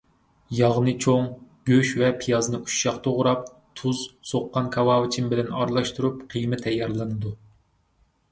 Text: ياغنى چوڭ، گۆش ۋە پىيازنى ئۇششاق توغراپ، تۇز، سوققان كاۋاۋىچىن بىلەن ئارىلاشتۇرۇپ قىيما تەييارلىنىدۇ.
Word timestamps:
ياغنى 0.59 0.93
چوڭ، 1.03 1.25
گۆش 1.71 1.89
ۋە 2.03 2.07
پىيازنى 2.21 2.61
ئۇششاق 2.61 2.95
توغراپ، 3.07 3.43
تۇز، 3.81 4.01
سوققان 4.31 4.71
كاۋاۋىچىن 4.77 5.29
بىلەن 5.35 5.51
ئارىلاشتۇرۇپ 5.59 6.23
قىيما 6.35 6.59
تەييارلىنىدۇ. 6.65 7.35